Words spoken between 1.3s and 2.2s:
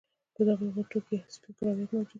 سپین کرویات موجود دي.